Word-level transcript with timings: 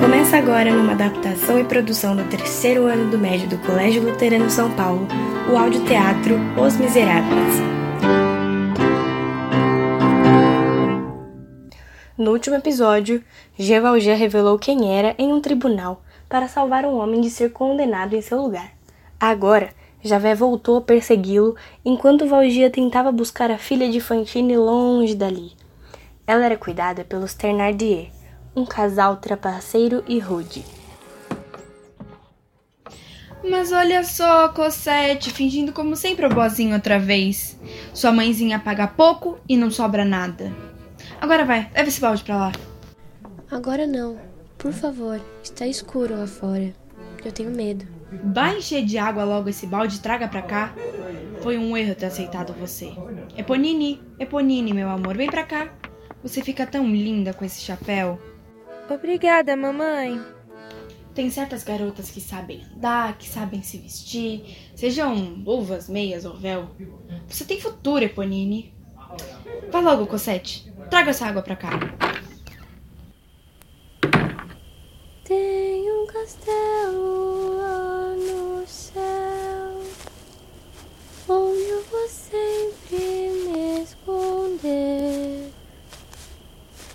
Começa 0.00 0.36
agora 0.36 0.74
numa 0.74 0.90
adaptação 0.90 1.60
e 1.60 1.64
produção 1.64 2.16
do 2.16 2.24
terceiro 2.24 2.86
ano 2.86 3.08
do 3.08 3.16
médio 3.16 3.48
do 3.48 3.56
Colégio 3.58 4.02
Luterano 4.02 4.50
São 4.50 4.68
Paulo, 4.72 5.06
o 5.48 5.56
audioteatro 5.56 6.34
Os 6.60 6.76
Miseráveis. 6.76 7.54
No 12.18 12.32
último 12.32 12.56
episódio, 12.56 13.22
Gevalgia 13.56 14.16
revelou 14.16 14.58
quem 14.58 14.92
era 14.92 15.14
em 15.16 15.32
um 15.32 15.40
tribunal 15.40 16.02
para 16.28 16.48
salvar 16.48 16.84
um 16.84 16.98
homem 16.98 17.20
de 17.20 17.30
ser 17.30 17.52
condenado 17.52 18.16
em 18.16 18.20
seu 18.20 18.42
lugar. 18.42 18.72
Agora, 19.20 19.68
Javé 20.02 20.34
voltou 20.34 20.78
a 20.78 20.80
persegui-lo 20.80 21.54
enquanto 21.84 22.26
Valgia 22.26 22.70
tentava 22.70 23.12
buscar 23.12 23.52
a 23.52 23.58
filha 23.58 23.88
de 23.88 24.00
Fantine 24.00 24.56
longe 24.56 25.14
dali. 25.14 25.52
Ela 26.26 26.46
era 26.46 26.56
cuidada 26.56 27.04
pelos 27.04 27.34
Ternardier, 27.34 28.10
um 28.56 28.64
casal 28.64 29.16
trapaceiro 29.18 30.02
e 30.08 30.18
rude. 30.18 30.64
Mas 33.48 33.72
olha 33.72 34.02
só, 34.02 34.48
Cosette, 34.48 35.30
fingindo 35.30 35.70
como 35.70 35.94
sempre 35.94 36.24
o 36.24 36.30
boazinho 36.30 36.74
outra 36.74 36.98
vez. 36.98 37.60
Sua 37.92 38.10
mãezinha 38.10 38.58
paga 38.58 38.86
pouco 38.86 39.38
e 39.46 39.54
não 39.54 39.70
sobra 39.70 40.02
nada. 40.02 40.50
Agora 41.20 41.44
vai, 41.44 41.70
leva 41.74 41.88
esse 41.88 42.00
balde 42.00 42.24
pra 42.24 42.36
lá. 42.36 42.52
Agora 43.50 43.86
não. 43.86 44.18
Por 44.56 44.72
favor, 44.72 45.20
está 45.42 45.66
escuro 45.66 46.16
lá 46.16 46.26
fora. 46.26 46.72
Eu 47.22 47.32
tenho 47.32 47.50
medo. 47.50 47.86
Vai 48.32 48.58
encher 48.58 48.82
de 48.82 48.96
água 48.96 49.24
logo 49.24 49.50
esse 49.50 49.66
balde 49.66 49.96
e 49.96 50.00
traga 50.00 50.26
pra 50.26 50.40
cá. 50.40 50.72
Foi 51.42 51.58
um 51.58 51.76
erro 51.76 51.94
ter 51.94 52.06
aceitado 52.06 52.54
você. 52.54 52.94
Eponine, 53.36 54.00
Eponine, 54.18 54.72
meu 54.72 54.88
amor, 54.88 55.18
vem 55.18 55.28
pra 55.28 55.44
cá. 55.44 55.68
Você 56.24 56.42
fica 56.42 56.66
tão 56.66 56.86
linda 56.90 57.34
com 57.34 57.44
esse 57.44 57.60
chapéu. 57.60 58.18
Obrigada, 58.88 59.54
mamãe. 59.54 60.18
Tem 61.14 61.28
certas 61.28 61.62
garotas 61.62 62.10
que 62.10 62.18
sabem 62.18 62.64
andar, 62.74 63.18
que 63.18 63.28
sabem 63.28 63.62
se 63.62 63.76
vestir, 63.76 64.72
sejam 64.74 65.14
luvas, 65.44 65.86
meias 65.86 66.24
ou 66.24 66.34
véu. 66.34 66.70
Você 67.28 67.44
tem 67.44 67.60
futuro, 67.60 68.02
Eponine. 68.02 68.74
Vá 69.70 69.80
logo, 69.80 70.06
Cosette. 70.06 70.72
Traga 70.88 71.10
essa 71.10 71.26
água 71.26 71.42
pra 71.42 71.56
cá. 71.56 71.70
Tem 75.24 75.92
um 75.92 76.06
castelo 76.06 77.58
lá 77.58 78.14
no 78.14 78.66
céu 78.66 79.82
onde 81.28 81.68
eu 81.68 81.84
vou 81.84 82.08
sempre 82.08 83.30
me 83.44 83.82
esconder. 83.82 85.52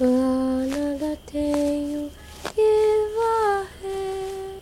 Lá 0.00 0.64
nada 0.66 1.18
tenho 1.26 2.10
que 2.54 2.72
varrer 3.18 4.60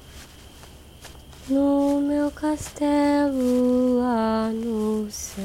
no 1.51 2.01
meu 2.01 2.31
castelo 2.31 4.01
lá 4.01 4.51
no 4.53 5.11
céu. 5.11 5.45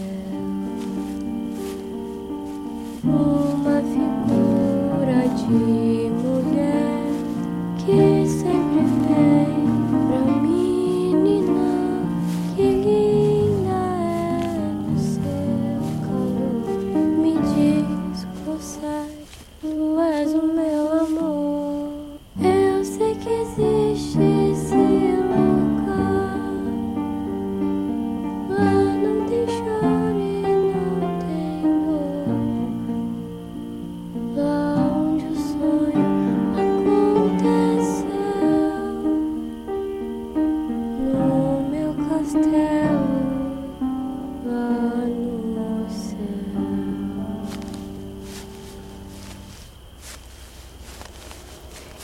Uma 3.03 3.81
figura 3.81 5.27
de 5.35 6.12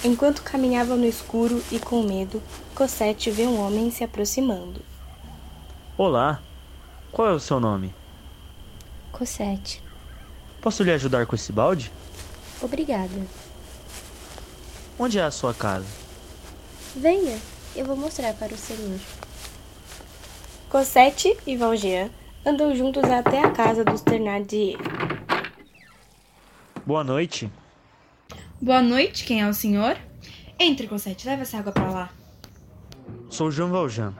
Enquanto 0.04 0.42
caminhava 0.44 0.96
no 0.96 1.06
escuro 1.06 1.62
e 1.72 1.80
com 1.80 2.02
medo, 2.04 2.42
Cosette 2.74 3.30
vê 3.32 3.44
um 3.44 3.60
homem 3.60 3.92
se 3.92 4.04
aproximando. 4.04 4.82
Olá, 5.98 6.42
qual 7.12 7.28
é 7.28 7.34
o 7.34 7.40
seu 7.40 7.60
nome? 7.60 7.94
Cosette, 9.12 9.84
Posso 10.62 10.84
lhe 10.84 10.92
ajudar 10.92 11.26
com 11.26 11.36
esse 11.36 11.52
balde? 11.54 11.92
obrigada. 12.62 13.26
Onde 14.98 15.18
é 15.18 15.24
a 15.24 15.32
sua 15.32 15.54
casa? 15.54 15.86
Venha, 16.96 17.38
eu 17.76 17.86
vou 17.86 17.96
mostrar 17.96 18.34
para 18.34 18.54
o 18.54 18.58
senhor. 18.58 19.00
Cosette 20.70 21.38
e 21.48 21.56
Valjean 21.56 22.10
andam 22.46 22.76
juntos 22.76 23.04
até 23.06 23.42
a 23.42 23.52
casa 23.52 23.86
dos 23.86 24.02
Ternardier. 24.02 24.78
Boa 26.86 27.04
noite. 27.04 27.50
Boa 28.62 28.82
noite, 28.82 29.24
quem 29.26 29.42
é 29.42 29.48
o 29.48 29.54
senhor? 29.54 29.98
Entre, 30.60 30.88
Cosette, 30.88 31.28
leva 31.28 31.44
essa 31.44 31.58
água 31.58 31.72
pra 31.72 31.90
lá. 31.90 32.10
Sou 33.30 33.52
Jean 33.52 33.70
Valjean, 33.70 34.14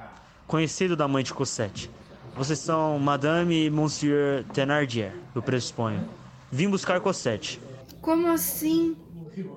conhecido 0.48 0.96
da 0.96 1.08
mãe 1.08 1.24
de 1.24 1.34
Cosette. 1.34 1.90
Vocês 2.36 2.60
são 2.60 2.98
Madame 3.00 3.66
e 3.66 3.70
Monsieur 3.70 4.46
Thénardier, 4.54 5.14
eu 5.36 5.42
pressuponho. 5.42 6.08
Vim 6.52 6.70
buscar 6.70 7.00
Cosette. 7.02 7.60
Como 8.02 8.28
assim? 8.32 8.96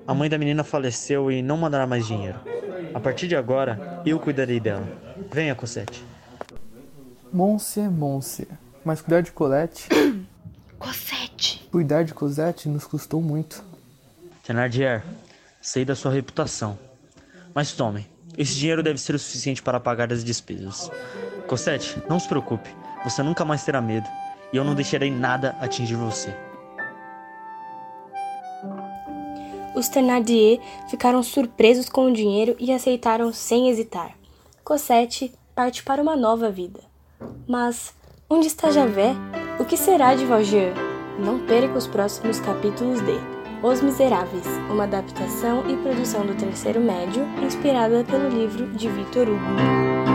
A 0.05 0.13
mãe 0.13 0.29
da 0.29 0.37
menina 0.37 0.63
faleceu 0.63 1.31
e 1.31 1.41
não 1.41 1.57
mandará 1.57 1.87
mais 1.87 2.05
dinheiro. 2.05 2.39
A 2.93 2.99
partir 2.99 3.27
de 3.27 3.35
agora, 3.35 4.01
eu 4.05 4.19
cuidarei 4.19 4.59
dela. 4.59 4.85
Venha, 5.31 5.55
Cosette. 5.55 6.03
Monsieur, 7.31 7.89
Monsieur. 7.89 8.49
Mas 8.83 9.01
cuidar 9.01 9.21
de 9.21 9.31
Colette, 9.31 9.87
Cosette. 10.77 11.65
cuidar 11.71 12.03
de 12.03 12.13
Cosette 12.13 12.67
nos 12.67 12.85
custou 12.85 13.21
muito. 13.21 13.63
Thénardier, 14.43 15.01
sei 15.61 15.85
da 15.85 15.95
sua 15.95 16.11
reputação. 16.11 16.77
Mas 17.55 17.71
tome, 17.71 18.05
esse 18.37 18.55
dinheiro 18.55 18.83
deve 18.83 18.99
ser 18.99 19.15
o 19.15 19.19
suficiente 19.19 19.63
para 19.63 19.79
pagar 19.79 20.11
as 20.11 20.21
despesas. 20.21 20.91
Cosette, 21.47 22.03
não 22.09 22.19
se 22.19 22.27
preocupe, 22.27 22.69
você 23.05 23.23
nunca 23.23 23.45
mais 23.45 23.63
terá 23.63 23.81
medo 23.81 24.05
e 24.51 24.57
eu 24.57 24.65
não 24.65 24.75
deixarei 24.75 25.09
nada 25.09 25.55
atingir 25.61 25.95
você. 25.95 26.35
Os 29.73 29.87
Thenardier 29.87 30.59
ficaram 30.89 31.23
surpresos 31.23 31.87
com 31.87 32.07
o 32.07 32.13
dinheiro 32.13 32.53
e 32.59 32.73
aceitaram 32.73 33.31
sem 33.31 33.69
hesitar. 33.69 34.11
Cosette 34.61 35.33
parte 35.55 35.83
para 35.83 36.01
uma 36.01 36.17
nova 36.17 36.51
vida. 36.51 36.81
Mas 37.47 37.93
onde 38.29 38.47
está 38.47 38.71
Javé? 38.71 39.15
O 39.57 39.63
que 39.63 39.77
será 39.77 40.13
de 40.15 40.25
Valjean? 40.25 40.73
Não 41.17 41.45
perca 41.45 41.77
os 41.77 41.87
próximos 41.87 42.41
capítulos 42.41 42.99
de 42.99 43.42
Os 43.63 43.81
Miseráveis, 43.81 44.45
uma 44.69 44.83
adaptação 44.83 45.63
e 45.69 45.77
produção 45.77 46.25
do 46.25 46.35
terceiro 46.35 46.81
médio, 46.81 47.23
inspirada 47.41 48.03
pelo 48.03 48.27
livro 48.27 48.67
de 48.73 48.89
Victor 48.89 49.29
Hugo. 49.29 50.12